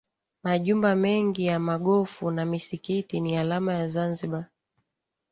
Majumba 0.43 0.95
mengi 0.95 1.45
ya 1.45 1.59
magofu 1.59 2.31
na 2.31 2.45
misikiti 2.45 3.19
ni 3.19 3.37
alama 3.37 3.73
ya 3.73 3.87
Zanzibar 3.87 4.45